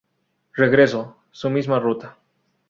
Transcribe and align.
Regreso: 0.55 1.17
Su 1.29 1.51
misma 1.51 1.77
ruta. 1.77 2.17